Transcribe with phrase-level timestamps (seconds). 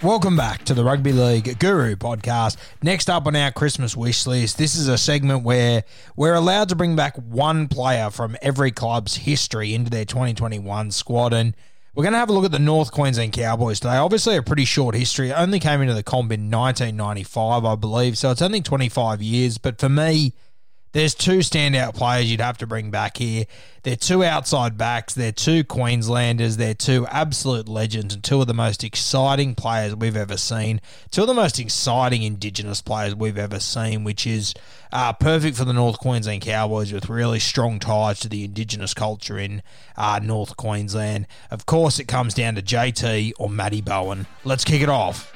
[0.00, 2.56] Welcome back to the Rugby League Guru podcast.
[2.84, 5.82] Next up on our Christmas wish list, this is a segment where
[6.14, 11.32] we're allowed to bring back one player from every club's history into their 2021 squad.
[11.32, 11.56] And
[11.96, 13.96] we're going to have a look at the North Queensland Cowboys today.
[13.96, 15.32] Obviously, a pretty short history.
[15.32, 18.16] Only came into the comp in 1995, I believe.
[18.16, 19.58] So it's only 25 years.
[19.58, 20.32] But for me,
[20.92, 23.44] there's two standout players you'd have to bring back here.
[23.82, 25.14] They're two outside backs.
[25.14, 26.56] They're two Queenslanders.
[26.56, 30.80] They're two absolute legends and two of the most exciting players we've ever seen.
[31.10, 34.54] Two of the most exciting Indigenous players we've ever seen, which is
[34.92, 39.38] uh, perfect for the North Queensland Cowboys with really strong ties to the Indigenous culture
[39.38, 39.62] in
[39.96, 41.26] uh, North Queensland.
[41.50, 44.26] Of course, it comes down to JT or Matty Bowen.
[44.44, 45.32] Let's kick it off.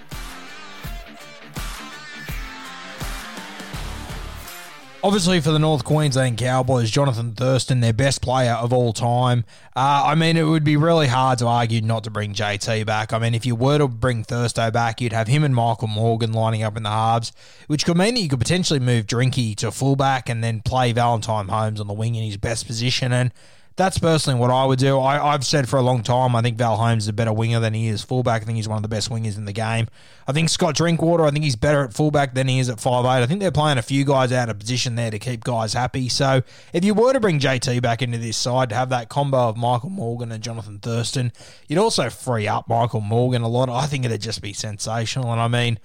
[5.04, 9.44] Obviously, for the North Queensland Cowboys, Jonathan Thurston, their best player of all time.
[9.74, 13.12] Uh, I mean, it would be really hard to argue not to bring JT back.
[13.12, 16.32] I mean, if you were to bring Thursto back, you'd have him and Michael Morgan
[16.32, 17.32] lining up in the halves,
[17.66, 21.48] which could mean that you could potentially move Drinky to fullback and then play Valentine
[21.48, 23.10] Holmes on the wing in his best position.
[23.12, 23.32] And
[23.76, 24.98] that's personally what I would do.
[24.98, 27.60] I, I've said for a long time, I think Val Holmes is a better winger
[27.60, 28.42] than he is fullback.
[28.42, 29.88] I think he's one of the best wingers in the game.
[30.26, 33.06] I think Scott Drinkwater, I think he's better at fullback than he is at 5'8.
[33.06, 36.08] I think they're playing a few guys out of position there to keep guys happy.
[36.08, 39.48] So if you were to bring JT back into this side to have that combo
[39.48, 41.32] of Michael Morgan and Jonathan Thurston,
[41.68, 43.68] you'd also free up Michael Morgan a lot.
[43.68, 45.32] I think it'd just be sensational.
[45.32, 45.78] And I mean,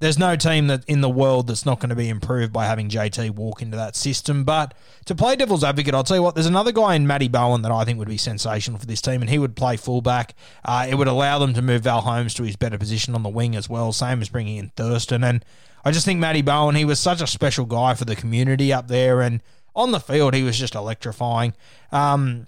[0.00, 2.88] there's no team that in the world that's not going to be improved by having
[2.88, 4.44] JT walk into that system.
[4.44, 4.74] But
[5.06, 7.72] to play devil's advocate, I'll tell you what, there's another guy in Matty Bowen that
[7.72, 10.34] I think would be sensational for this team, and he would play fullback.
[10.64, 13.28] Uh, it would allow them to move Val Holmes to his better position on the
[13.28, 15.24] wing as well, same as bringing in Thurston.
[15.24, 15.44] And
[15.84, 18.86] I just think Matty Bowen, he was such a special guy for the community up
[18.86, 19.42] there, and
[19.74, 21.54] on the field, he was just electrifying.
[21.90, 22.46] Um,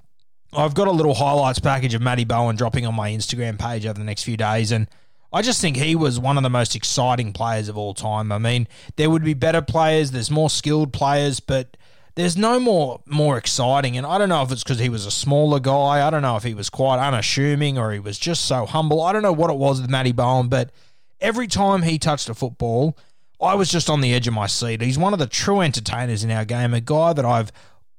[0.53, 3.99] I've got a little highlights package of Matty Bowen dropping on my Instagram page over
[3.99, 4.89] the next few days, and
[5.33, 8.33] I just think he was one of the most exciting players of all time.
[8.33, 11.77] I mean, there would be better players, there's more skilled players, but
[12.17, 13.97] there's no more more exciting.
[13.97, 16.07] And I don't know if it's because he was a smaller guy.
[16.07, 19.01] I don't know if he was quite unassuming or he was just so humble.
[19.03, 20.71] I don't know what it was with Matty Bowen, but
[21.21, 22.97] every time he touched a football,
[23.41, 24.83] I was just on the edge of my seat.
[24.83, 27.53] He's one of the true entertainers in our game, a guy that I've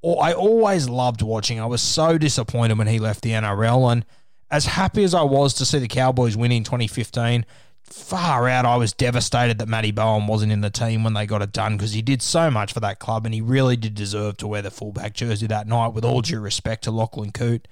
[0.04, 1.60] I always loved watching.
[1.60, 4.06] I was so disappointed when he left the NRL and
[4.52, 7.46] as happy as I was to see the Cowboys win in 2015,
[7.84, 11.42] far out, I was devastated that Matty Bowen wasn't in the team when they got
[11.42, 14.38] it done because he did so much for that club and he really did deserve
[14.38, 17.68] to wear the fullback jersey that night, with all due respect to Lachlan Coote.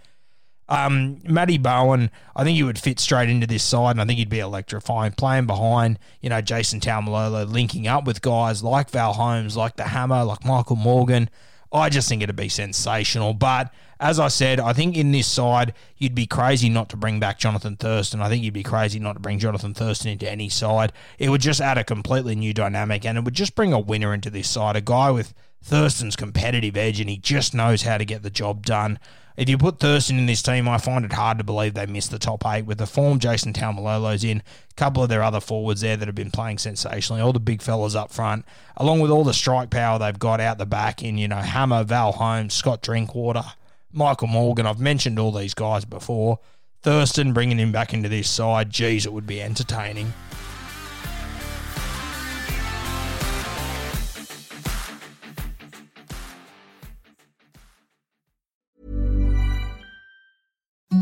[0.70, 4.20] Um, Matty Bowen, I think he would fit straight into this side, and I think
[4.20, 5.14] he'd be electrifying.
[5.14, 9.86] Playing behind, you know, Jason Taumalolo, linking up with guys like Val Holmes, like the
[9.86, 11.30] Hammer, like Michael Morgan.
[11.72, 13.34] I just think it'd be sensational.
[13.34, 17.20] But as I said, I think in this side, you'd be crazy not to bring
[17.20, 18.22] back Jonathan Thurston.
[18.22, 20.94] I think you'd be crazy not to bring Jonathan Thurston into any side.
[21.18, 24.14] It would just add a completely new dynamic and it would just bring a winner
[24.14, 24.76] into this side.
[24.76, 28.66] A guy with Thurston's competitive edge and he just knows how to get the job
[28.66, 29.00] done.
[29.38, 32.12] If you put Thurston in this team, I find it hard to believe they missed
[32.12, 32.66] the top eight.
[32.66, 36.16] With the form Jason Taumalolo's in, a couple of their other forwards there that have
[36.16, 38.44] been playing sensationally, all the big fellas up front,
[38.76, 41.86] along with all the strike power they've got out the back in, you know, Hammer,
[41.86, 43.44] Val Holmes, Scott Drinkwater,
[43.94, 44.66] Michael Morgan.
[44.66, 46.40] I've mentioned all these guys before.
[46.82, 50.14] Thurston bringing him back into this side, geez, it would be entertaining.